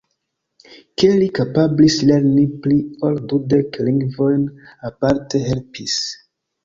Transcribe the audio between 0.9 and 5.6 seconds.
Ke li kapablis lerni pli ol dudek lingvojn aparte